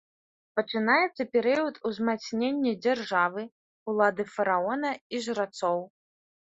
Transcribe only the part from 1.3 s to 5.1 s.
перыяд узмацнення дзяржавы, улады фараона